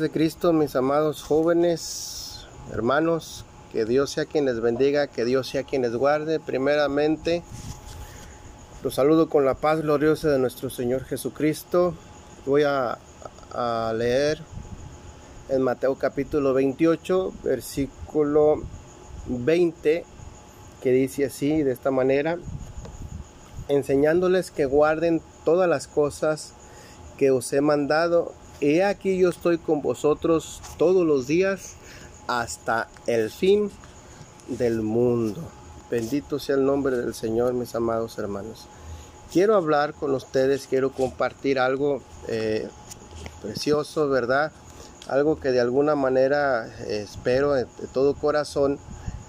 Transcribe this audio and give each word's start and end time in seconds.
de 0.00 0.10
Cristo, 0.10 0.52
mis 0.52 0.76
amados 0.76 1.22
jóvenes, 1.22 2.46
hermanos, 2.72 3.44
que 3.72 3.84
Dios 3.84 4.10
sea 4.10 4.26
quien 4.26 4.44
les 4.44 4.60
bendiga, 4.60 5.06
que 5.06 5.24
Dios 5.24 5.48
sea 5.48 5.64
quien 5.64 5.82
les 5.82 5.94
guarde. 5.94 6.40
Primeramente, 6.40 7.42
los 8.82 8.94
saludo 8.94 9.28
con 9.28 9.44
la 9.44 9.54
paz 9.54 9.80
gloriosa 9.80 10.28
de 10.28 10.38
nuestro 10.38 10.70
Señor 10.70 11.04
Jesucristo. 11.04 11.94
Voy 12.44 12.64
a, 12.64 12.98
a 13.52 13.92
leer 13.96 14.42
en 15.48 15.62
Mateo 15.62 15.94
capítulo 15.96 16.52
28, 16.52 17.32
versículo 17.42 18.62
20, 19.26 20.04
que 20.82 20.90
dice 20.90 21.26
así, 21.26 21.62
de 21.62 21.72
esta 21.72 21.90
manera, 21.90 22.38
enseñándoles 23.68 24.50
que 24.50 24.66
guarden 24.66 25.22
todas 25.44 25.68
las 25.68 25.86
cosas 25.86 26.54
que 27.16 27.30
os 27.30 27.52
he 27.52 27.60
mandado 27.60 28.34
He 28.62 28.82
aquí 28.82 29.18
yo 29.18 29.28
estoy 29.28 29.58
con 29.58 29.82
vosotros 29.82 30.62
todos 30.78 31.06
los 31.06 31.26
días 31.26 31.74
hasta 32.26 32.88
el 33.06 33.30
fin 33.30 33.70
del 34.48 34.80
mundo. 34.80 35.42
Bendito 35.90 36.38
sea 36.38 36.54
el 36.54 36.64
nombre 36.64 36.96
del 36.96 37.12
Señor, 37.12 37.52
mis 37.52 37.74
amados 37.74 38.16
hermanos. 38.16 38.66
Quiero 39.30 39.56
hablar 39.56 39.92
con 39.92 40.14
ustedes, 40.14 40.66
quiero 40.68 40.90
compartir 40.90 41.58
algo 41.58 42.00
eh, 42.28 42.66
precioso, 43.42 44.08
¿verdad? 44.08 44.52
Algo 45.06 45.38
que 45.38 45.50
de 45.50 45.60
alguna 45.60 45.94
manera 45.94 46.66
eh, 46.86 47.02
espero 47.04 47.52
de, 47.52 47.66
todo 47.92 48.14
corazón 48.14 48.78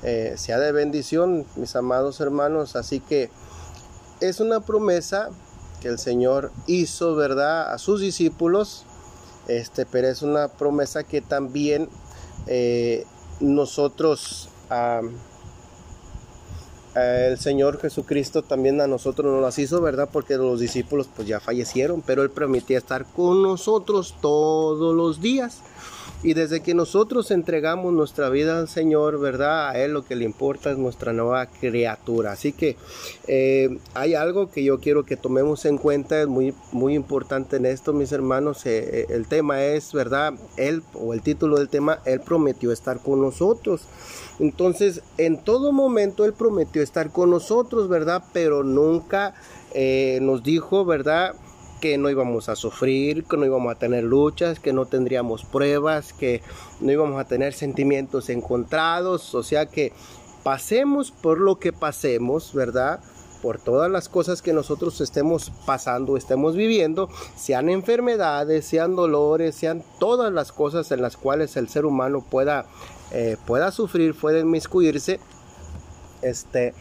eh, 0.03 0.35
sea 0.37 0.57
de 0.57 0.71
bendición, 0.71 1.45
mis 1.57 1.75
amados 1.75 2.21
hermanos. 2.21 2.77
Así 2.77 3.01
que 3.01 3.29
es 4.21 4.39
una 4.39 4.61
promesa 4.61 5.31
que 5.81 5.89
el 5.89 5.99
Señor 5.99 6.53
hizo, 6.65 7.15
¿verdad? 7.15 7.73
A 7.73 7.77
sus 7.77 7.99
discípulos 7.99 8.85
este, 9.47 9.85
pero 9.85 10.07
es 10.07 10.21
una 10.21 10.47
promesa 10.49 11.03
que 11.03 11.21
también 11.21 11.89
eh, 12.47 13.05
nosotros, 13.39 14.49
el 16.95 17.37
Señor 17.37 17.79
Jesucristo 17.79 18.41
también 18.41 18.81
a 18.81 18.87
nosotros 18.87 19.31
nos 19.31 19.41
las 19.41 19.59
hizo, 19.59 19.81
¿verdad? 19.81 20.09
Porque 20.11 20.35
los 20.37 20.59
discípulos 20.59 21.09
pues 21.15 21.27
ya 21.27 21.39
fallecieron, 21.39 22.01
pero 22.01 22.23
Él 22.23 22.29
permitía 22.29 22.77
estar 22.77 23.05
con 23.05 23.43
nosotros 23.43 24.15
todos 24.21 24.95
los 24.95 25.21
días. 25.21 25.61
Y 26.23 26.33
desde 26.33 26.61
que 26.61 26.73
nosotros 26.73 27.29
entregamos 27.29 27.93
nuestra 27.93 28.29
vida 28.29 28.57
al 28.57 28.67
Señor, 28.67 29.19
¿verdad? 29.19 29.69
A 29.69 29.79
Él 29.79 29.91
lo 29.93 30.03
que 30.03 30.15
le 30.15 30.25
importa 30.25 30.71
es 30.71 30.77
nuestra 30.77 31.13
nueva 31.13 31.45
criatura. 31.45 32.31
Así 32.31 32.53
que 32.53 32.75
eh, 33.27 33.77
hay 33.93 34.15
algo 34.15 34.49
que 34.49 34.63
yo 34.63 34.79
quiero 34.79 35.03
que 35.03 35.15
tomemos 35.15 35.65
en 35.65 35.77
cuenta, 35.77 36.19
es 36.19 36.27
muy, 36.27 36.55
muy 36.71 36.95
importante 36.95 37.57
en 37.57 37.67
esto, 37.67 37.93
mis 37.93 38.11
hermanos. 38.11 38.65
Eh, 38.65 39.01
eh, 39.01 39.05
el 39.09 39.27
tema 39.27 39.63
es, 39.63 39.93
¿verdad? 39.93 40.33
Él, 40.57 40.81
o 40.95 41.13
el 41.13 41.21
título 41.21 41.57
del 41.57 41.69
tema, 41.69 41.99
Él 42.05 42.19
prometió 42.19 42.71
estar 42.71 42.99
con 42.99 43.21
nosotros. 43.21 43.83
Entonces, 44.39 45.03
en 45.19 45.37
todo 45.43 45.71
momento 45.71 46.25
Él 46.25 46.33
prometió 46.33 46.81
estar 46.81 47.11
con 47.11 47.29
nosotros, 47.29 47.89
¿verdad? 47.89 48.23
Pero 48.33 48.63
nunca 48.63 49.35
nos 50.21 50.41
dijo, 50.41 50.85
¿verdad? 50.85 51.35
Que 51.79 51.97
no 51.97 52.09
íbamos 52.09 52.49
a 52.49 52.55
sufrir, 52.55 53.23
que 53.25 53.37
no 53.37 53.45
íbamos 53.45 53.71
a 53.71 53.79
tener 53.79 54.03
luchas, 54.03 54.59
que 54.59 54.73
no 54.73 54.85
tendríamos 54.85 55.43
pruebas, 55.43 56.13
que 56.13 56.41
no 56.79 56.91
íbamos 56.91 57.19
a 57.19 57.25
tener 57.25 57.53
sentimientos 57.53 58.29
encontrados, 58.29 59.35
o 59.35 59.43
sea 59.43 59.65
que 59.67 59.93
pasemos 60.43 61.11
por 61.11 61.39
lo 61.39 61.59
que 61.59 61.73
pasemos, 61.73 62.53
¿verdad? 62.53 62.99
Por 63.41 63.59
todas 63.59 63.91
las 63.91 64.09
cosas 64.09 64.41
que 64.41 64.53
nosotros 64.53 64.99
estemos 65.01 65.51
pasando, 65.65 66.17
estemos 66.17 66.55
viviendo, 66.55 67.09
sean 67.35 67.69
enfermedades, 67.69 68.65
sean 68.65 68.95
dolores, 68.95 69.55
sean 69.55 69.83
todas 69.99 70.33
las 70.33 70.51
cosas 70.51 70.91
en 70.91 71.01
las 71.01 71.17
cuales 71.17 71.55
el 71.57 71.69
ser 71.69 71.85
humano 71.85 72.25
pueda, 72.27 72.65
eh, 73.11 73.37
pueda 73.45 73.71
sufrir, 73.71 74.15
pueda 74.15 74.39
inmiscuirse, 74.39 75.19
este, 76.23 76.73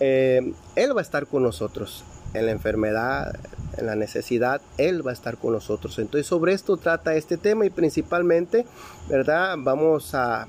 eh, 0.00 0.54
Él 0.76 0.96
va 0.96 1.00
a 1.00 1.02
estar 1.02 1.26
con 1.26 1.42
nosotros 1.42 2.04
en 2.34 2.46
la 2.46 2.52
enfermedad, 2.52 3.38
en 3.76 3.86
la 3.86 3.96
necesidad, 3.96 4.60
Él 4.78 5.06
va 5.06 5.10
a 5.10 5.14
estar 5.14 5.36
con 5.36 5.52
nosotros. 5.52 5.98
Entonces 5.98 6.26
sobre 6.26 6.52
esto 6.52 6.76
trata 6.76 7.14
este 7.14 7.36
tema 7.36 7.66
y 7.66 7.70
principalmente, 7.70 8.66
¿verdad? 9.08 9.56
Vamos 9.58 10.14
a, 10.14 10.46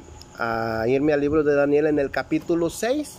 irme 0.88 1.14
al 1.14 1.22
libro 1.22 1.44
de 1.44 1.53
Daniel 1.53 1.86
en 1.86 2.00
el 2.00 2.09
capítulo 2.09 2.70
6, 2.70 3.18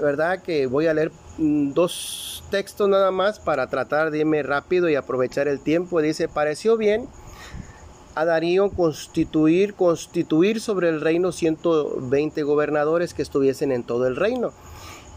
¿verdad? 0.00 0.40
Que 0.42 0.66
voy 0.66 0.86
a 0.86 0.94
leer 0.94 1.10
mm, 1.38 1.72
dos 1.72 2.44
textos 2.50 2.88
nada 2.88 3.10
más 3.10 3.40
para 3.40 3.68
tratar 3.68 4.10
de 4.10 4.18
irme 4.18 4.42
rápido 4.42 4.88
y 4.88 4.94
aprovechar 4.94 5.48
el 5.48 5.60
tiempo. 5.60 6.00
Dice, 6.00 6.28
pareció 6.28 6.76
bien 6.76 7.08
a 8.14 8.24
Darío 8.24 8.70
constituir, 8.70 9.74
constituir 9.74 10.60
sobre 10.60 10.90
el 10.90 11.00
reino 11.00 11.32
120 11.32 12.42
gobernadores 12.42 13.14
que 13.14 13.22
estuviesen 13.22 13.72
en 13.72 13.82
todo 13.82 14.06
el 14.06 14.16
reino 14.16 14.52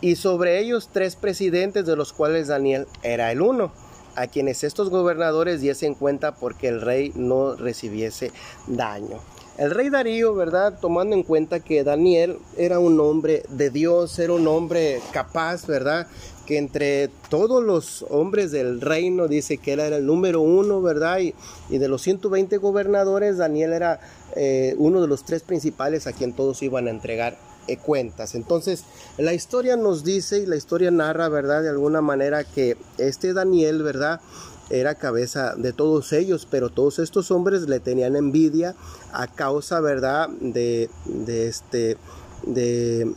y 0.04 0.18
sobre 0.18 0.60
ellos 0.60 0.90
tres 0.92 1.16
presidentes 1.16 1.86
de 1.86 1.96
los 1.96 2.12
cuales 2.12 2.50
Daniel 2.50 2.88
era 3.04 3.32
el 3.32 3.42
uno, 3.42 3.72
a 4.18 4.28
quienes 4.28 4.66
estos 4.66 4.90
gobernadores 4.90 5.62
diesen 5.62 5.96
cuenta 5.96 6.36
porque 6.36 6.68
el 6.68 6.82
rey 6.82 7.14
no 7.16 7.56
recibiese 7.56 8.34
daño. 8.68 9.22
El 9.58 9.72
rey 9.72 9.90
Darío, 9.90 10.36
¿verdad? 10.36 10.78
Tomando 10.82 11.16
en 11.16 11.24
cuenta 11.24 11.62
que 11.62 11.86
Daniel 11.86 12.38
era 12.58 12.80
un 12.80 13.00
hombre 13.00 13.44
de 13.48 13.70
Dios, 13.70 14.20
era 14.20 14.34
un 14.34 14.46
hombre 14.46 15.00
capaz, 15.14 15.68
¿verdad? 15.68 16.08
Que 16.46 16.58
entre 16.58 17.08
todos 17.30 17.64
los 17.64 18.06
hombres 18.10 18.52
del 18.52 18.82
reino 18.82 19.30
dice 19.30 19.58
que 19.58 19.72
él 19.72 19.80
era 19.80 19.96
el 19.96 20.06
número 20.06 20.42
uno, 20.42 20.82
¿verdad? 20.82 21.20
Y, 21.20 21.78
de 21.78 21.88
los 21.88 22.02
120 22.02 22.58
gobernadores, 22.58 23.38
Daniel 23.38 23.72
era 23.72 24.02
eh, 24.36 24.76
uno 24.80 25.02
de 25.02 25.08
los 25.08 25.24
tres 25.24 25.44
principales 25.44 26.08
a 26.08 26.12
quien 26.12 26.34
todos 26.34 26.62
iban 26.62 26.88
a 26.88 26.90
entregar 26.90 27.53
cuentas. 27.84 28.36
Entonces, 28.36 28.84
la 29.18 29.34
historia 29.34 29.76
nos 29.76 30.04
dice 30.04 30.40
y 30.40 30.46
la 30.46 30.56
historia 30.56 30.92
narra, 30.92 31.30
¿verdad? 31.30 31.64
De 31.64 31.70
alguna 31.70 32.02
manera 32.02 32.44
que 32.44 32.78
este 32.98 33.34
Daniel, 33.34 33.84
¿verdad? 33.84 34.22
Era 34.70 34.96
cabeza 34.96 35.56
de 35.56 35.74
todos 35.74 36.14
ellos, 36.14 36.48
pero 36.50 36.70
todos 36.70 37.00
estos 37.00 37.32
hombres 37.32 37.64
le 37.64 37.80
tenían 37.80 38.16
envidia 38.16 38.76
a 39.12 39.28
causa, 39.28 39.80
¿verdad? 39.82 40.30
De, 40.30 40.90
de 41.06 41.48
este, 41.48 41.98
de, 42.46 43.14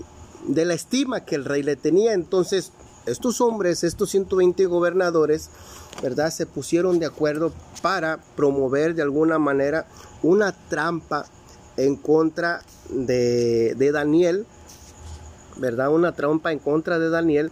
de 0.49 0.65
la 0.65 0.75
estima 0.75 1.25
que 1.25 1.35
el 1.37 1.45
rey 1.45 1.63
le 1.63 1.77
tenía. 1.77 2.13
Entonces, 2.13 2.73
estos 3.07 3.41
hombres, 3.41 3.85
estos 3.85 4.11
120 4.11 4.67
gobernadores, 4.67 5.51
¿verdad? 6.03 6.31
Se 6.31 6.47
pusieron 6.47 6.99
de 6.99 7.07
acuerdo 7.07 7.53
para 7.81 8.19
promover 8.35 8.95
de 8.95 9.03
alguna 9.03 9.39
manera 9.39 9.87
una 10.23 10.53
trampa 10.69 11.27
en 11.77 11.97
contra 11.97 12.63
de, 12.91 13.75
de 13.77 13.93
Daniel, 13.93 14.47
¿verdad? 15.57 15.91
Una 15.91 16.13
trampa 16.13 16.53
en 16.53 16.59
contra 16.59 16.99
de 16.99 17.11
Daniel 17.11 17.51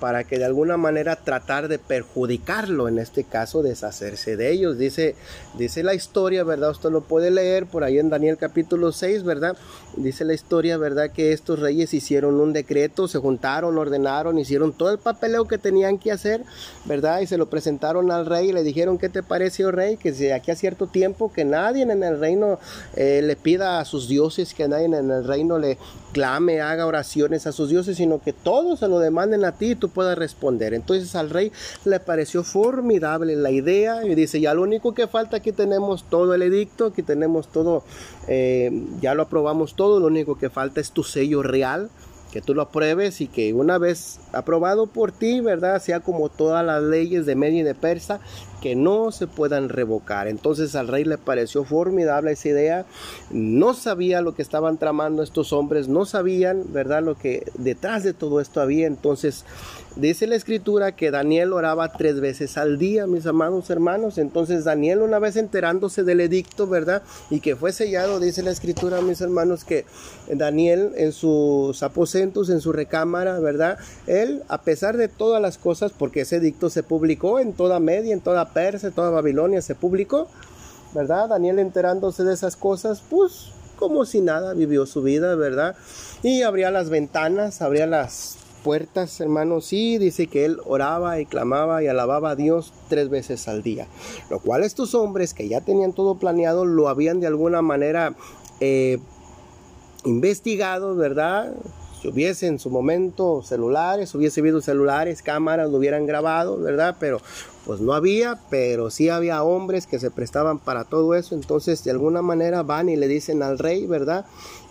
para 0.00 0.24
que 0.24 0.38
de 0.38 0.44
alguna 0.44 0.76
manera 0.76 1.16
tratar 1.16 1.68
de 1.68 1.78
perjudicarlo, 1.78 2.88
en 2.88 2.98
este 2.98 3.24
caso 3.24 3.62
deshacerse 3.62 4.36
de 4.36 4.50
ellos. 4.50 4.78
Dice, 4.78 5.14
dice 5.56 5.82
la 5.82 5.94
historia, 5.94 6.44
¿verdad? 6.44 6.70
Usted 6.70 6.90
lo 6.90 7.02
puede 7.02 7.30
leer 7.30 7.66
por 7.66 7.84
ahí 7.84 7.98
en 7.98 8.10
Daniel 8.10 8.36
capítulo 8.36 8.92
6, 8.92 9.24
¿verdad? 9.24 9.56
Dice 9.96 10.24
la 10.24 10.34
historia, 10.34 10.76
¿verdad? 10.76 11.10
Que 11.10 11.32
estos 11.32 11.58
reyes 11.58 11.94
hicieron 11.94 12.40
un 12.40 12.52
decreto, 12.52 13.08
se 13.08 13.18
juntaron, 13.18 13.78
ordenaron, 13.78 14.38
hicieron 14.38 14.72
todo 14.72 14.90
el 14.90 14.98
papeleo 14.98 15.46
que 15.46 15.58
tenían 15.58 15.98
que 15.98 16.12
hacer, 16.12 16.42
¿verdad? 16.84 17.20
Y 17.20 17.26
se 17.26 17.38
lo 17.38 17.48
presentaron 17.48 18.10
al 18.10 18.26
rey 18.26 18.48
y 18.48 18.52
le 18.52 18.62
dijeron, 18.62 18.98
¿qué 18.98 19.08
te 19.08 19.22
parece, 19.22 19.64
oh 19.64 19.70
rey? 19.70 19.96
Que 19.96 20.12
de 20.12 20.32
aquí 20.32 20.50
a 20.50 20.56
cierto 20.56 20.86
tiempo 20.86 21.32
que 21.32 21.44
nadie 21.44 21.82
en 21.82 22.02
el 22.02 22.18
reino 22.18 22.58
eh, 22.96 23.22
le 23.22 23.36
pida 23.36 23.80
a 23.80 23.84
sus 23.84 24.08
dioses, 24.08 24.54
que 24.54 24.68
nadie 24.68 24.86
en 24.86 24.94
el 24.94 25.24
reino 25.24 25.58
le 25.58 25.78
clame, 26.12 26.60
haga 26.60 26.86
oraciones 26.86 27.46
a 27.46 27.52
sus 27.52 27.68
dioses, 27.68 27.96
sino 27.96 28.20
que 28.20 28.32
todos 28.32 28.78
se 28.80 28.88
lo 28.88 29.00
demanden 29.00 29.44
a 29.44 29.52
ti 29.52 29.74
responder. 30.14 30.74
Entonces 30.74 31.14
al 31.14 31.30
rey 31.30 31.52
le 31.84 32.00
pareció 32.00 32.44
formidable 32.44 33.36
la 33.36 33.50
idea 33.50 34.04
y 34.06 34.14
dice, 34.14 34.40
ya 34.40 34.54
lo 34.54 34.62
único 34.62 34.94
que 34.94 35.06
falta, 35.06 35.38
aquí 35.38 35.52
tenemos 35.52 36.04
todo 36.08 36.34
el 36.34 36.42
edicto, 36.42 36.86
aquí 36.86 37.02
tenemos 37.02 37.48
todo, 37.48 37.84
eh, 38.28 38.70
ya 39.00 39.14
lo 39.14 39.22
aprobamos 39.22 39.74
todo, 39.74 40.00
lo 40.00 40.06
único 40.06 40.38
que 40.38 40.50
falta 40.50 40.80
es 40.80 40.92
tu 40.92 41.02
sello 41.02 41.42
real 41.42 41.90
que 42.34 42.42
tú 42.42 42.52
lo 42.52 42.62
apruebes 42.62 43.20
y 43.20 43.28
que 43.28 43.54
una 43.54 43.78
vez 43.78 44.18
aprobado 44.32 44.88
por 44.88 45.12
ti, 45.12 45.40
¿verdad? 45.40 45.80
Sea 45.80 46.00
como 46.00 46.28
todas 46.30 46.66
las 46.66 46.82
leyes 46.82 47.26
de 47.26 47.36
Media 47.36 47.60
y 47.60 47.62
de 47.62 47.76
Persa, 47.76 48.18
que 48.64 48.74
no 48.74 49.12
se 49.12 49.26
puedan 49.26 49.68
revocar. 49.68 50.26
Entonces 50.26 50.74
al 50.74 50.88
rey 50.88 51.04
le 51.04 51.18
pareció 51.18 51.64
formidable 51.64 52.32
esa 52.32 52.48
idea. 52.48 52.86
No 53.30 53.74
sabía 53.74 54.22
lo 54.22 54.34
que 54.34 54.40
estaban 54.40 54.78
tramando 54.78 55.22
estos 55.22 55.52
hombres, 55.52 55.86
no 55.86 56.06
sabían, 56.06 56.72
¿verdad? 56.72 57.02
Lo 57.02 57.14
que 57.14 57.44
detrás 57.58 58.04
de 58.04 58.14
todo 58.14 58.40
esto 58.40 58.62
había. 58.62 58.86
Entonces 58.86 59.44
Dice 59.96 60.26
la 60.26 60.34
escritura 60.34 60.96
que 60.96 61.12
Daniel 61.12 61.52
oraba 61.52 61.92
tres 61.92 62.18
veces 62.18 62.58
al 62.58 62.78
día, 62.78 63.06
mis 63.06 63.26
amados 63.26 63.70
hermanos. 63.70 64.18
Entonces 64.18 64.64
Daniel 64.64 65.02
una 65.02 65.20
vez 65.20 65.36
enterándose 65.36 66.02
del 66.02 66.20
edicto, 66.20 66.66
¿verdad? 66.66 67.02
Y 67.30 67.38
que 67.38 67.54
fue 67.54 67.72
sellado, 67.72 68.18
dice 68.18 68.42
la 68.42 68.50
escritura, 68.50 69.00
mis 69.02 69.20
hermanos, 69.20 69.64
que 69.64 69.84
Daniel 70.28 70.90
en 70.96 71.12
sus 71.12 71.80
aposentos, 71.84 72.50
en 72.50 72.60
su 72.60 72.72
recámara, 72.72 73.38
¿verdad? 73.38 73.78
Él, 74.08 74.42
a 74.48 74.62
pesar 74.62 74.96
de 74.96 75.06
todas 75.06 75.40
las 75.40 75.58
cosas, 75.58 75.92
porque 75.96 76.22
ese 76.22 76.36
edicto 76.36 76.70
se 76.70 76.82
publicó 76.82 77.38
en 77.38 77.52
toda 77.52 77.78
Media, 77.78 78.14
en 78.14 78.20
toda 78.20 78.52
Toda 78.90 79.10
Babilonia, 79.10 79.60
se 79.60 79.74
publicó. 79.74 80.28
¿verdad? 80.94 81.28
Daniel 81.28 81.58
enterándose 81.58 82.24
de 82.24 82.32
esas 82.32 82.56
cosas, 82.56 83.02
pues 83.10 83.50
como 83.76 84.04
si 84.04 84.20
nada, 84.20 84.54
vivió 84.54 84.86
su 84.86 85.02
vida, 85.02 85.34
¿verdad? 85.34 85.74
Y 86.22 86.42
abría 86.42 86.70
las 86.70 86.88
ventanas, 86.88 87.60
abría 87.60 87.86
las 87.86 88.36
puertas, 88.62 89.20
hermanos, 89.20 89.72
y 89.72 89.98
dice 89.98 90.28
que 90.28 90.44
él 90.44 90.58
oraba 90.64 91.20
y 91.20 91.26
clamaba 91.26 91.82
y 91.82 91.88
alababa 91.88 92.30
a 92.30 92.36
Dios 92.36 92.72
tres 92.88 93.10
veces 93.10 93.48
al 93.48 93.62
día. 93.62 93.88
Lo 94.30 94.38
cual 94.38 94.62
estos 94.62 94.94
hombres 94.94 95.34
que 95.34 95.48
ya 95.48 95.60
tenían 95.60 95.92
todo 95.92 96.14
planeado 96.14 96.64
lo 96.64 96.88
habían 96.88 97.20
de 97.20 97.26
alguna 97.26 97.60
manera 97.60 98.14
eh, 98.60 99.00
investigado, 100.04 100.94
¿verdad? 100.94 101.52
Si 102.04 102.10
hubiese 102.10 102.48
en 102.48 102.58
su 102.58 102.68
momento 102.68 103.42
celulares, 103.42 104.14
hubiese 104.14 104.40
habido 104.40 104.60
celulares, 104.60 105.22
cámaras, 105.22 105.70
lo 105.70 105.78
hubieran 105.78 106.04
grabado, 106.04 106.58
¿verdad? 106.58 106.96
Pero 107.00 107.22
pues 107.64 107.80
no 107.80 107.94
había, 107.94 108.38
pero 108.50 108.90
sí 108.90 109.08
había 109.08 109.42
hombres 109.42 109.86
que 109.86 109.98
se 109.98 110.10
prestaban 110.10 110.58
para 110.58 110.84
todo 110.84 111.14
eso. 111.14 111.34
Entonces 111.34 111.82
de 111.82 111.92
alguna 111.92 112.20
manera 112.20 112.62
van 112.62 112.90
y 112.90 112.96
le 112.96 113.08
dicen 113.08 113.42
al 113.42 113.58
rey, 113.58 113.86
¿verdad? 113.86 114.26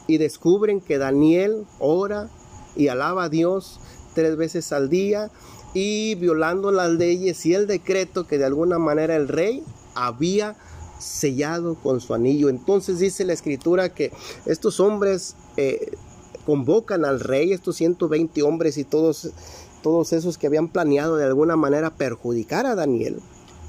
Y 0.06 0.20
descubren 0.20 0.80
que 0.80 1.00
Daniel 1.00 1.66
ora 1.80 2.30
y 2.76 2.90
alaba 2.90 3.24
a 3.24 3.30
Dios 3.30 3.80
tres 4.14 4.38
veces 4.38 4.72
al 4.72 4.92
día 4.92 5.32
y 5.74 6.14
violando 6.14 6.72
las 6.72 6.92
leyes 6.92 7.44
y 7.48 7.56
el 7.56 7.66
decreto 7.66 8.28
que 8.28 8.38
de 8.38 8.46
alguna 8.46 8.78
manera 8.78 9.16
el 9.16 9.28
rey 9.28 9.64
había 9.96 10.56
sellado 11.00 11.74
con 11.82 12.00
su 12.00 12.14
anillo. 12.14 12.50
Entonces 12.50 13.00
dice 13.00 13.26
la 13.26 13.34
escritura 13.34 13.90
que 13.90 14.12
estos 14.46 14.80
hombres 14.80 15.36
eh, 15.58 15.94
convocan 16.46 17.06
al 17.06 17.20
rey, 17.20 17.52
estos 17.52 17.76
120 17.78 18.44
hombres 18.44 18.78
y 18.78 18.84
todos, 18.84 19.32
todos 19.82 20.14
esos 20.14 20.38
que 20.38 20.48
habían 20.48 20.68
planeado 20.68 21.18
de 21.18 21.26
alguna 21.26 21.56
manera 21.56 21.96
perjudicar 21.96 22.66
a 22.66 22.76
Daniel, 22.76 23.20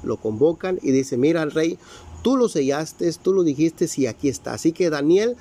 lo 0.03 0.17
convocan 0.17 0.79
y 0.81 0.91
dice, 0.91 1.17
mira 1.17 1.41
al 1.41 1.51
rey, 1.51 1.79
tú 2.21 2.37
lo 2.37 2.49
sellaste, 2.49 3.11
tú 3.13 3.33
lo 3.33 3.43
dijiste 3.43 3.87
y 3.97 4.07
aquí 4.07 4.29
está. 4.29 4.53
Así 4.53 4.71
que 4.71 4.89
Daniel 4.89 5.35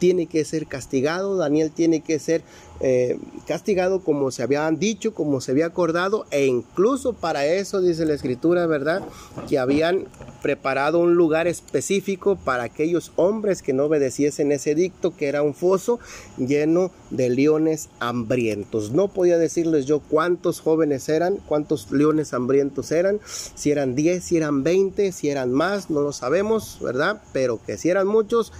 tiene 0.00 0.26
que 0.26 0.44
ser 0.44 0.66
castigado, 0.66 1.36
Daniel 1.36 1.70
tiene 1.70 2.00
que 2.00 2.18
ser 2.18 2.42
eh, 2.82 3.18
castigado 3.46 4.00
como 4.00 4.30
se 4.30 4.42
habían 4.42 4.78
dicho, 4.78 5.12
como 5.12 5.42
se 5.42 5.52
había 5.52 5.66
acordado, 5.66 6.24
e 6.30 6.46
incluso 6.46 7.12
para 7.12 7.44
eso 7.44 7.82
dice 7.82 8.06
la 8.06 8.14
escritura, 8.14 8.66
¿verdad? 8.66 9.02
Que 9.50 9.58
habían 9.58 10.06
preparado 10.40 10.98
un 10.98 11.14
lugar 11.14 11.46
específico 11.46 12.36
para 12.36 12.62
aquellos 12.62 13.12
hombres 13.16 13.60
que 13.60 13.74
no 13.74 13.84
obedeciesen 13.84 14.50
ese 14.50 14.74
dicto, 14.74 15.14
que 15.14 15.28
era 15.28 15.42
un 15.42 15.52
foso 15.52 16.00
lleno 16.38 16.90
de 17.10 17.28
leones 17.28 17.90
hambrientos. 17.98 18.92
No 18.92 19.08
podía 19.08 19.36
decirles 19.36 19.84
yo 19.84 20.00
cuántos 20.00 20.60
jóvenes 20.60 21.10
eran, 21.10 21.36
cuántos 21.46 21.92
leones 21.92 22.32
hambrientos 22.32 22.92
eran, 22.92 23.20
si 23.26 23.70
eran 23.70 23.94
10, 23.94 24.24
si 24.24 24.38
eran 24.38 24.62
20, 24.62 25.12
si 25.12 25.28
eran 25.28 25.52
más, 25.52 25.90
no 25.90 26.00
lo 26.00 26.12
sabemos, 26.12 26.78
¿verdad? 26.80 27.20
Pero 27.34 27.60
que 27.62 27.76
si 27.76 27.90
eran 27.90 28.06
muchos, 28.06 28.54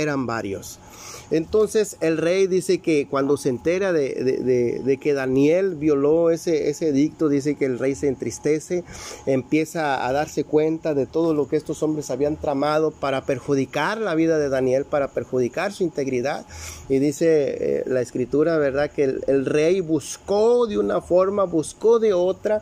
eran 0.00 0.26
varios. 0.26 0.78
Entonces 1.30 1.96
el 2.00 2.18
rey 2.18 2.46
dice 2.46 2.78
que 2.78 3.06
cuando 3.08 3.36
se 3.36 3.48
entera 3.48 3.92
de, 3.92 4.98
que 5.00 5.14
Daniel 5.14 5.74
violó 5.74 6.30
ese, 6.30 6.68
ese 6.68 6.88
edicto, 6.88 7.28
dice 7.28 7.54
que 7.54 7.64
el 7.64 7.78
rey 7.78 7.94
se 7.94 8.08
entristece, 8.08 8.84
empieza 9.26 10.06
a 10.06 10.12
darse 10.12 10.44
cuenta 10.44 10.94
de 10.94 11.06
todo 11.06 11.34
lo 11.34 11.48
que 11.48 11.56
estos 11.56 11.82
hombres 11.82 12.10
habían 12.10 12.36
tramado 12.36 12.90
para 12.90 13.24
perjudicar 13.24 13.98
la 13.98 14.14
vida 14.14 14.38
de 14.38 14.48
Daniel, 14.48 14.84
para 14.84 15.08
perjudicar 15.08 15.72
su 15.72 15.82
integridad. 15.82 16.46
Y 16.88 16.98
dice 16.98 17.26
eh, 17.78 17.82
la 17.86 18.00
escritura, 18.00 18.58
¿verdad? 18.58 18.90
Que 18.90 19.04
el 19.26 19.46
rey 19.46 19.80
buscó 19.80 20.66
de 20.66 20.78
una 20.78 21.00
forma, 21.00 21.44
buscó 21.44 21.98
de 21.98 22.12
otra 22.12 22.60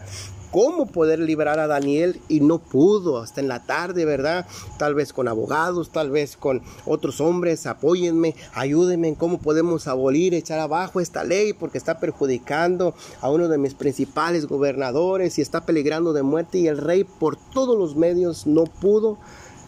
cómo 0.52 0.86
poder 0.86 1.18
liberar 1.18 1.58
a 1.58 1.66
Daniel 1.66 2.20
y 2.28 2.40
no 2.40 2.58
pudo 2.58 3.18
hasta 3.18 3.40
en 3.40 3.48
la 3.48 3.64
tarde, 3.64 4.04
¿verdad? 4.04 4.46
Tal 4.78 4.94
vez 4.94 5.12
con 5.12 5.26
abogados, 5.26 5.90
tal 5.90 6.10
vez 6.10 6.36
con 6.36 6.62
otros 6.84 7.20
hombres, 7.20 7.66
apóyenme, 7.66 8.36
ayúdenme 8.54 9.08
en 9.08 9.14
cómo 9.14 9.38
podemos 9.38 9.88
abolir, 9.88 10.34
echar 10.34 10.60
abajo 10.60 11.00
esta 11.00 11.24
ley 11.24 11.54
porque 11.54 11.78
está 11.78 11.98
perjudicando 11.98 12.94
a 13.20 13.30
uno 13.30 13.48
de 13.48 13.58
mis 13.58 13.74
principales 13.74 14.46
gobernadores 14.46 15.38
y 15.38 15.42
está 15.42 15.64
peligrando 15.64 16.12
de 16.12 16.22
muerte 16.22 16.58
y 16.58 16.68
el 16.68 16.76
rey 16.76 17.04
por 17.04 17.36
todos 17.36 17.76
los 17.76 17.96
medios 17.96 18.46
no 18.46 18.64
pudo 18.64 19.18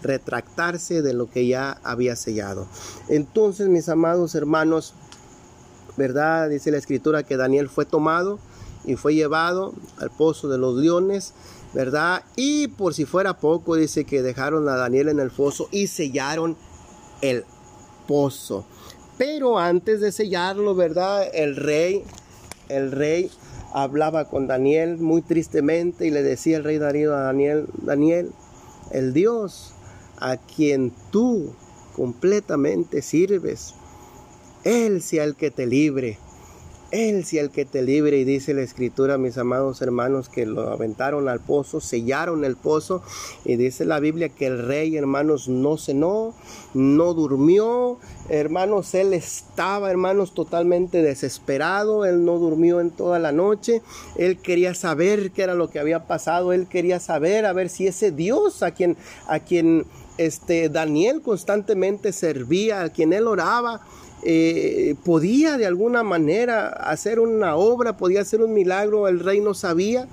retractarse 0.03 1.01
de 1.01 1.15
lo 1.15 1.31
que 1.31 1.47
ya 1.47 1.79
había 1.83 2.15
sellado. 2.15 2.67
Entonces, 3.09 3.69
mis 3.69 3.89
amados 3.89 4.35
hermanos, 4.35 4.93
¿verdad? 5.97 6.51
Dice 6.51 6.71
la 6.71 6.77
escritura 6.77 7.23
que 7.23 7.39
Daniel 7.39 7.71
fue 7.71 7.87
tomado 7.87 8.39
y 8.85 8.97
fue 8.97 9.15
llevado 9.15 9.75
al 9.99 10.11
pozo 10.11 10.49
de 10.49 10.59
los 10.59 10.77
leones, 10.77 11.33
¿verdad? 11.73 12.23
Y 12.37 12.69
por 12.69 12.95
si 12.95 13.05
fuera 13.05 13.39
poco, 13.39 13.77
dice 13.77 14.05
que 14.05 14.23
dejaron 14.23 14.69
a 14.69 14.77
Daniel 14.77 15.09
en 15.09 15.21
el 15.21 15.31
foso 15.31 15.69
y 15.71 15.87
sellaron 15.87 16.57
el 17.23 17.45
pozo. 18.07 18.65
Pero 19.17 19.59
antes 19.59 20.01
de 20.01 20.13
sellarlo, 20.13 20.75
¿verdad? 20.75 21.29
El 21.33 21.57
rey, 21.57 22.05
el 22.69 22.93
rey 22.93 23.31
hablaba 23.73 24.27
con 24.27 24.47
Daniel 24.47 24.99
muy 24.99 25.23
tristemente 25.23 26.07
y 26.07 26.11
le 26.11 26.23
decía 26.23 26.57
el 26.57 26.65
rey 26.65 26.79
Darío 26.79 27.15
a 27.15 27.21
Daniel, 27.21 27.67
Daniel, 27.83 28.31
el 28.91 29.13
Dios 29.13 29.75
a 30.19 30.37
quien 30.37 30.93
tú 31.11 31.55
completamente 31.97 33.03
sirves, 33.03 33.75
Él 34.65 35.03
sea 35.03 35.25
el 35.25 35.37
que 35.37 35.51
te 35.51 35.67
libre 35.67 36.19
él 36.95 37.25
sea 37.25 37.43
el 37.43 37.51
que 37.51 37.65
te 37.65 37.83
libre 37.83 38.19
y 38.19 38.25
dice 38.25 38.55
la 38.55 38.63
escritura, 38.63 39.19
mis 39.19 39.37
amados 39.37 39.83
hermanos, 39.83 40.29
que 40.29 40.47
lo 40.47 40.71
aventaron 40.71 41.29
al 41.29 41.41
pozo, 41.41 41.81
sellaron 41.81 42.45
el 42.45 42.55
pozo 42.55 43.03
y 43.45 43.57
dice 43.57 43.85
la 43.85 43.99
Biblia 43.99 44.29
que 44.29 44.47
el 44.47 44.65
rey, 44.65 44.97
hermanos, 44.97 45.49
no 45.49 45.77
cenó, 45.77 46.35
no 46.73 47.13
durmió, 47.13 47.99
hermanos, 48.29 48.95
él 48.95 49.13
estaba, 49.13 49.91
hermanos, 49.91 50.35
totalmente 50.35 51.03
desesperado, 51.03 52.05
él 52.05 52.25
no 52.25 52.39
durmió 52.39 52.81
en 52.81 52.93
toda 52.93 53.19
la 53.19 53.33
noche, 53.33 53.83
él 54.17 54.39
quería 54.39 54.75
saber 54.75 55.33
qué 55.33 55.43
era 55.43 55.55
lo 55.55 55.71
que 55.71 55.81
había 55.81 56.07
pasado, 56.07 56.53
él 56.53 56.69
quería 56.69 57.01
saber 57.01 57.45
a 57.45 57.53
ver 57.53 57.71
si 57.71 57.89
ese 57.89 58.13
Dios 58.13 58.63
a 58.63 58.71
quien 58.71 58.97
a 59.27 59.41
quien 59.41 59.85
este 60.17 60.69
Daniel 60.69 61.23
constantemente 61.23 62.13
servía, 62.13 62.83
a 62.83 62.89
quien 62.91 63.13
él 63.13 63.27
oraba, 63.27 63.81
eh, 64.25 64.95
podía 65.05 65.59
de 65.59 65.67
alguna 65.67 66.03
manera 66.03 66.69
hacer 66.69 67.21
una 67.21 67.57
obra, 67.57 67.97
podía 67.97 68.23
hacer 68.23 68.41
un 68.41 68.55
milagro, 68.55 69.09
el 69.09 69.21
rey 69.21 69.41
no 69.41 69.55
sabía. 69.55 70.09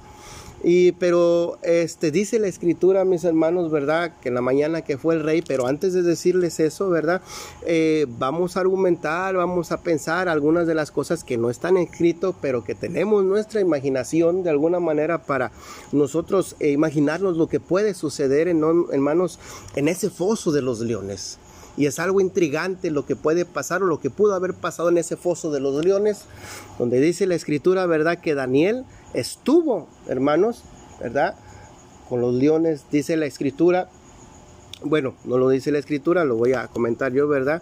Y, 0.64 0.92
pero 0.94 1.58
este, 1.64 2.12
dice 2.12 2.38
la 2.38 2.48
escritura, 2.48 3.04
mis 3.04 3.24
hermanos, 3.24 3.72
¿verdad? 3.72 4.14
Que 4.22 4.30
en 4.30 4.36
la 4.36 4.42
mañana 4.42 4.84
que 4.84 4.98
fue 4.98 5.16
el 5.16 5.24
rey, 5.24 5.42
pero 5.42 5.66
antes 5.66 5.94
de 5.94 6.04
decirles 6.04 6.60
eso, 6.60 6.90
¿verdad? 6.90 7.22
Eh, 7.66 8.06
vamos 8.20 8.58
a 8.58 8.60
argumentar, 8.60 9.36
vamos 9.36 9.72
a 9.72 9.82
pensar 9.82 10.30
algunas 10.30 10.68
de 10.68 10.76
las 10.76 10.92
cosas 10.92 11.24
que 11.24 11.38
no 11.38 11.50
están 11.50 11.78
escritas, 11.78 12.36
pero 12.42 12.64
que 12.64 12.76
tenemos 12.76 13.24
nuestra 13.24 13.60
imaginación 13.60 14.44
de 14.44 14.52
alguna 14.52 14.80
manera 14.80 15.24
para 15.24 15.52
nosotros 15.92 16.56
eh, 16.60 16.70
imaginarnos 16.70 17.38
lo 17.38 17.48
que 17.48 17.60
puede 17.60 17.96
suceder, 17.96 18.48
en, 18.48 18.62
hermanos, 18.92 19.40
en 19.76 19.88
ese 19.88 20.12
foso 20.12 20.52
de 20.52 20.62
los 20.62 20.80
leones 20.82 21.40
y 21.78 21.86
es 21.86 22.00
algo 22.00 22.22
intrigante 22.22 22.92
lo 22.92 23.06
que 23.06 23.16
puede 23.16 23.46
pasar 23.46 23.84
o 23.84 23.86
lo 23.86 24.00
que 24.00 24.10
pudo 24.10 24.34
haber 24.34 24.54
pasado 24.54 24.90
en 24.90 24.98
ese 24.98 25.18
foso 25.18 25.52
de 25.52 25.60
los 25.60 25.84
leones, 25.84 26.26
donde 26.78 27.00
dice 27.00 27.26
la 27.28 27.36
escritura, 27.36 27.86
¿verdad? 27.86 28.20
Que 28.20 28.36
Daniel 28.36 28.86
estuvo, 29.14 29.88
hermanos, 30.08 30.64
¿verdad? 31.00 31.36
Con 32.10 32.22
los 32.22 32.34
leones, 32.34 32.86
dice 32.92 33.16
la 33.16 33.26
escritura, 33.26 33.90
bueno, 34.84 35.14
no 35.26 35.38
lo 35.38 35.50
dice 35.50 35.72
la 35.72 35.80
escritura, 35.80 36.26
lo 36.26 36.36
voy 36.36 36.54
a 36.54 36.68
comentar 36.68 37.14
yo, 37.14 37.28
¿verdad? 37.28 37.62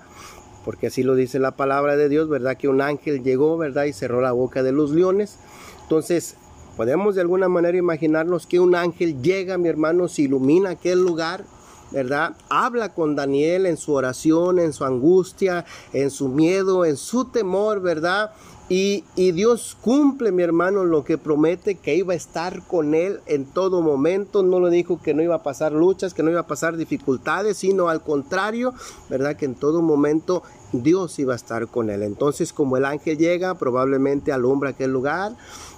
Porque 0.65 0.87
así 0.87 1.03
lo 1.03 1.15
dice 1.15 1.39
la 1.39 1.51
palabra 1.51 1.95
de 1.95 2.09
Dios, 2.09 2.29
¿verdad? 2.29 2.57
Que 2.57 2.67
un 2.67 2.81
ángel 2.81 3.23
llegó, 3.23 3.57
¿verdad? 3.57 3.85
Y 3.85 3.93
cerró 3.93 4.21
la 4.21 4.31
boca 4.31 4.63
de 4.63 4.71
los 4.71 4.91
leones. 4.91 5.37
Entonces, 5.83 6.35
podemos 6.77 7.15
de 7.15 7.21
alguna 7.21 7.49
manera 7.49 7.77
imaginarnos 7.77 8.47
que 8.47 8.59
un 8.59 8.75
ángel 8.75 9.21
llega, 9.21 9.57
mi 9.57 9.69
hermano, 9.69 10.07
se 10.07 10.23
ilumina 10.23 10.71
aquel 10.71 11.01
lugar, 11.01 11.43
¿verdad? 11.91 12.35
Habla 12.49 12.93
con 12.93 13.15
Daniel 13.15 13.65
en 13.65 13.77
su 13.77 13.93
oración, 13.93 14.59
en 14.59 14.73
su 14.73 14.85
angustia, 14.85 15.65
en 15.93 16.11
su 16.11 16.29
miedo, 16.29 16.85
en 16.85 16.97
su 16.97 17.25
temor, 17.25 17.81
¿verdad? 17.81 18.31
Y, 18.71 19.03
Dios 19.15 19.75
cumple, 19.81 20.31
mi 20.31 20.43
hermano, 20.43 20.85
lo 20.85 21.03
que 21.03 21.17
promete, 21.17 21.73
que 21.73 21.95
iba 21.95 22.13
a 22.13 22.15
estar 22.15 22.61
con 22.67 22.93
él 22.93 23.19
en 23.25 23.45
todo 23.45 23.81
momento. 23.81 24.43
No 24.43 24.59
le 24.59 24.69
dijo 24.69 25.01
que 25.01 25.15
no 25.15 25.23
iba 25.23 25.33
a 25.33 25.43
pasar 25.43 25.71
luchas, 25.71 26.13
que 26.13 26.21
no 26.21 26.29
iba 26.29 26.41
a 26.41 26.47
pasar 26.47 26.77
dificultades, 26.77 27.57
sino 27.57 27.89
al 27.89 28.03
contrario, 28.03 28.75
¿verdad? 29.09 29.35
Que 29.37 29.45
en 29.45 29.55
todo 29.55 29.81
momento 29.81 30.43
Dios 30.71 31.17
iba 31.17 31.33
a 31.33 31.35
estar 31.35 31.67
con 31.67 31.89
él. 31.89 32.03
Entonces, 32.03 32.53
como 32.53 32.77
el 32.77 32.85
ángel 32.85 33.17
llega, 33.17 33.55
probablemente 33.55 34.31
alumbra 34.31 34.69
aquel 34.69 34.91
lugar. 34.91 35.35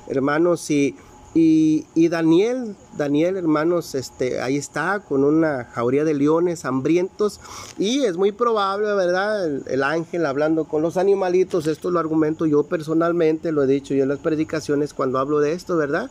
Hermanos, 0.10 0.60
si 0.60 0.98
y, 1.34 2.10
Daniel, 2.10 2.76
Daniel, 2.98 3.38
hermanos, 3.38 3.96
este, 3.96 4.42
ahí 4.42 4.58
está 4.58 5.00
con 5.00 5.24
una 5.24 5.64
jauría 5.64 6.04
de 6.04 6.14
leones 6.14 6.66
hambrientos 6.66 7.40
y 7.78 8.04
es 8.04 8.18
muy 8.18 8.34
probable, 8.34 8.94
¿verdad? 8.96 9.46
El, 9.68 9.84
ángel 9.84 10.26
hablando 10.26 10.66
con 10.66 10.82
los 10.82 10.98
animalitos, 10.98 11.68
esto 11.68 11.90
lo 11.90 12.00
argumento 12.00 12.46
yo 12.46 12.64
personalmente, 12.64 13.54
lo 13.54 13.64
he 13.64 13.68
dicho 13.68 13.94
yo 13.94 14.04
en 14.04 14.10
las 14.10 14.20
predicaciones 14.20 14.94
cuando 14.94 15.20
hablo 15.20 15.40
de 15.40 15.54
esto, 15.54 15.78
¿verdad? 15.78 16.10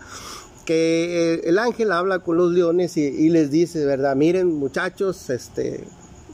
que 0.64 1.40
el 1.44 1.58
ángel 1.58 1.90
habla 1.90 2.20
con 2.20 2.36
los 2.36 2.52
leones 2.52 2.96
y, 2.96 3.28
les 3.30 3.50
dice, 3.50 3.84
¿verdad? 3.84 4.14
Miren 4.14 4.54
muchachos, 4.54 5.28
este, 5.28 5.84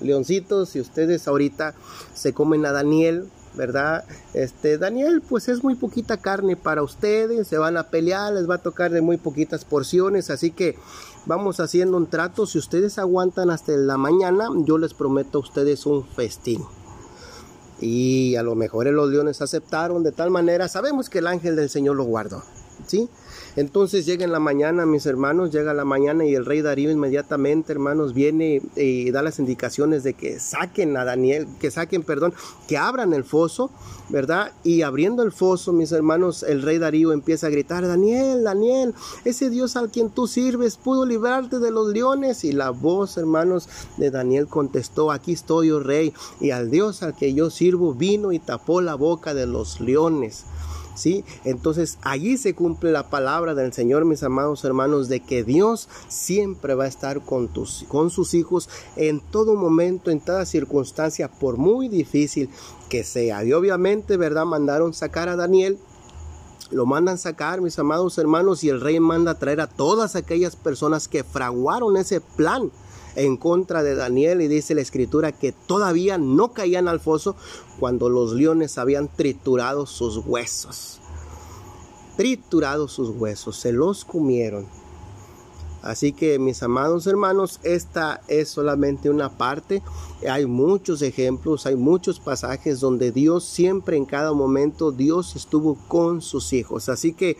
leoncitos, 0.00 0.70
si 0.70 0.80
ustedes 0.80 1.26
ahorita 1.26 1.74
se 2.12 2.34
comen 2.34 2.66
a 2.66 2.72
Daniel, 2.72 3.28
¿verdad? 3.56 4.04
Este, 4.34 4.78
Daniel, 4.78 5.22
pues 5.26 5.48
es 5.48 5.64
muy 5.64 5.74
poquita 5.74 6.16
carne 6.16 6.56
para 6.56 6.82
ustedes, 6.82 7.48
se 7.48 7.58
van 7.58 7.76
a 7.76 7.84
pelear, 7.84 8.32
les 8.32 8.48
va 8.48 8.56
a 8.56 8.62
tocar 8.62 8.90
de 8.90 9.00
muy 9.00 9.16
poquitas 9.16 9.64
porciones, 9.64 10.30
así 10.30 10.50
que 10.50 10.76
vamos 11.24 11.60
haciendo 11.60 11.96
un 11.96 12.06
trato, 12.06 12.46
si 12.46 12.58
ustedes 12.58 12.98
aguantan 12.98 13.50
hasta 13.50 13.72
la 13.72 13.96
mañana, 13.96 14.48
yo 14.64 14.78
les 14.78 14.94
prometo 14.94 15.38
a 15.38 15.40
ustedes 15.42 15.86
un 15.86 16.06
festín. 16.06 16.62
Y 17.80 18.36
a 18.36 18.42
lo 18.42 18.54
mejor 18.54 18.86
los 18.86 19.10
leones 19.10 19.42
aceptaron 19.42 20.02
de 20.02 20.12
tal 20.12 20.30
manera, 20.30 20.68
sabemos 20.68 21.10
que 21.10 21.18
el 21.18 21.26
ángel 21.26 21.56
del 21.56 21.68
Señor 21.68 21.96
lo 21.96 22.04
guardó, 22.04 22.42
¿sí? 22.86 23.08
Entonces 23.56 24.04
llega 24.04 24.22
en 24.22 24.32
la 24.32 24.38
mañana, 24.38 24.84
mis 24.84 25.06
hermanos, 25.06 25.50
llega 25.50 25.72
la 25.72 25.86
mañana 25.86 26.26
y 26.26 26.34
el 26.34 26.44
rey 26.44 26.60
Darío 26.60 26.90
inmediatamente, 26.90 27.72
hermanos, 27.72 28.12
viene 28.12 28.60
y 28.76 29.10
da 29.10 29.22
las 29.22 29.38
indicaciones 29.38 30.02
de 30.02 30.12
que 30.12 30.38
saquen 30.38 30.94
a 30.98 31.06
Daniel, 31.06 31.48
que 31.58 31.70
saquen, 31.70 32.02
perdón, 32.02 32.34
que 32.68 32.76
abran 32.76 33.14
el 33.14 33.24
foso, 33.24 33.70
¿verdad? 34.10 34.52
Y 34.62 34.82
abriendo 34.82 35.22
el 35.22 35.32
foso, 35.32 35.72
mis 35.72 35.90
hermanos, 35.92 36.42
el 36.42 36.60
rey 36.60 36.76
Darío 36.76 37.12
empieza 37.12 37.46
a 37.46 37.50
gritar, 37.50 37.86
Daniel, 37.86 38.44
Daniel, 38.44 38.94
ese 39.24 39.48
Dios 39.48 39.76
al 39.76 39.90
quien 39.90 40.10
tú 40.10 40.26
sirves 40.26 40.76
pudo 40.76 41.06
librarte 41.06 41.58
de 41.58 41.70
los 41.70 41.88
leones. 41.88 42.44
Y 42.44 42.52
la 42.52 42.68
voz, 42.68 43.16
hermanos, 43.16 43.70
de 43.96 44.10
Daniel 44.10 44.48
contestó, 44.48 45.10
aquí 45.10 45.32
estoy, 45.32 45.70
oh 45.70 45.80
rey, 45.80 46.12
y 46.40 46.50
al 46.50 46.70
Dios 46.70 47.02
al 47.02 47.16
que 47.16 47.32
yo 47.32 47.48
sirvo 47.48 47.94
vino 47.94 48.32
y 48.32 48.38
tapó 48.38 48.82
la 48.82 48.96
boca 48.96 49.32
de 49.32 49.46
los 49.46 49.80
leones. 49.80 50.44
¿Sí? 50.96 51.24
Entonces 51.44 51.98
allí 52.02 52.36
se 52.36 52.54
cumple 52.54 52.90
la 52.90 53.08
palabra 53.08 53.54
del 53.54 53.72
Señor, 53.72 54.04
mis 54.04 54.22
amados 54.22 54.64
hermanos, 54.64 55.08
de 55.08 55.20
que 55.20 55.44
Dios 55.44 55.88
siempre 56.08 56.74
va 56.74 56.84
a 56.84 56.88
estar 56.88 57.20
con, 57.20 57.48
tus, 57.48 57.84
con 57.88 58.10
sus 58.10 58.34
hijos 58.34 58.68
en 58.96 59.20
todo 59.20 59.54
momento, 59.54 60.10
en 60.10 60.20
toda 60.20 60.44
circunstancia, 60.44 61.30
por 61.30 61.56
muy 61.56 61.88
difícil 61.88 62.50
que 62.88 63.04
sea. 63.04 63.44
Y 63.44 63.52
obviamente, 63.52 64.16
¿verdad? 64.16 64.44
Mandaron 64.44 64.92
sacar 64.94 65.28
a 65.28 65.36
Daniel 65.36 65.78
lo 66.70 66.84
mandan 66.84 67.16
sacar, 67.16 67.60
mis 67.60 67.78
amados 67.78 68.18
hermanos, 68.18 68.64
y 68.64 68.68
el 68.70 68.80
rey 68.80 68.98
manda 68.98 69.38
traer 69.38 69.60
a 69.60 69.68
todas 69.68 70.16
aquellas 70.16 70.56
personas 70.56 71.06
que 71.06 71.22
fraguaron 71.22 71.96
ese 71.96 72.20
plan 72.20 72.72
en 73.16 73.36
contra 73.36 73.82
de 73.82 73.94
Daniel 73.94 74.40
y 74.40 74.48
dice 74.48 74.74
la 74.74 74.82
escritura 74.82 75.32
que 75.32 75.52
todavía 75.52 76.18
no 76.18 76.52
caían 76.52 76.86
al 76.86 77.00
foso 77.00 77.34
cuando 77.80 78.08
los 78.08 78.32
leones 78.32 78.78
habían 78.78 79.08
triturado 79.08 79.86
sus 79.86 80.18
huesos. 80.18 81.00
Triturado 82.16 82.88
sus 82.88 83.10
huesos, 83.10 83.56
se 83.56 83.72
los 83.72 84.04
comieron. 84.04 84.66
Así 85.86 86.12
que 86.12 86.38
mis 86.38 86.62
amados 86.62 87.06
hermanos, 87.06 87.60
esta 87.62 88.20
es 88.28 88.48
solamente 88.48 89.08
una 89.08 89.30
parte. 89.30 89.82
Hay 90.28 90.46
muchos 90.46 91.02
ejemplos, 91.02 91.66
hay 91.66 91.76
muchos 91.76 92.20
pasajes 92.20 92.80
donde 92.80 93.12
Dios 93.12 93.44
siempre 93.44 93.96
en 93.96 94.04
cada 94.04 94.32
momento, 94.32 94.90
Dios 94.90 95.36
estuvo 95.36 95.76
con 95.88 96.22
sus 96.22 96.52
hijos. 96.52 96.88
Así 96.88 97.12
que 97.12 97.36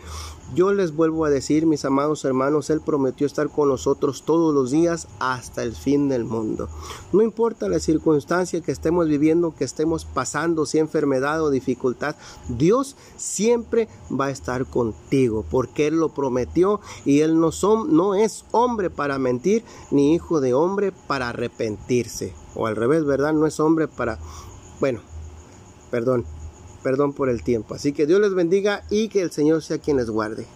yo 0.55 0.73
les 0.73 0.95
vuelvo 0.95 1.25
a 1.25 1.29
decir, 1.29 1.65
mis 1.65 1.83
amados 1.83 2.23
hermanos, 2.23 2.69
Él 2.69 2.79
prometió 2.79 3.27
estar 3.27 3.49
con 3.49 3.67
nosotros 3.67 4.23
todos 4.23 4.53
los 4.53 4.71
días 4.71 5.07
hasta 5.19 5.61
el 5.61 5.75
fin 5.75 6.07
del 6.07 6.23
mundo. 6.23 6.69
No 7.11 7.21
importa 7.21 7.67
la 7.67 7.79
circunstancia 7.79 8.61
que 8.61 8.71
estemos 8.71 9.09
viviendo, 9.09 9.53
que 9.53 9.65
estemos 9.65 10.05
pasando, 10.05 10.65
si 10.65 10.77
enfermedad 10.77 11.43
o 11.43 11.49
dificultad, 11.49 12.15
Dios 12.47 12.95
siempre 13.17 13.89
va 14.09 14.27
a 14.27 14.31
estar 14.31 14.65
contigo, 14.65 15.43
porque 15.49 15.87
Él 15.87 15.99
lo 15.99 16.09
prometió 16.09 16.79
y 17.03 17.19
Él 17.19 17.39
no, 17.41 17.49
no 17.85 18.15
hombre 18.51 18.89
para 18.89 19.19
mentir, 19.19 19.63
ni 19.91 20.13
hijo 20.13 20.41
de 20.41 20.53
hombre 20.53 20.91
para 20.91 21.29
arrepentirse. 21.29 22.33
O 22.55 22.67
al 22.67 22.75
revés, 22.75 23.05
¿verdad? 23.05 23.33
No 23.33 23.45
es 23.45 23.59
hombre 23.59 23.87
para... 23.87 24.19
Bueno, 24.79 25.01
perdón, 25.91 26.25
perdón 26.83 27.13
por 27.13 27.29
el 27.29 27.43
tiempo. 27.43 27.73
Así 27.73 27.93
que 27.93 28.05
Dios 28.05 28.19
les 28.19 28.33
bendiga 28.33 28.83
y 28.89 29.09
que 29.09 29.21
el 29.21 29.31
Señor 29.31 29.63
sea 29.63 29.79
quien 29.79 29.97
les 29.97 30.09
guarde. 30.09 30.47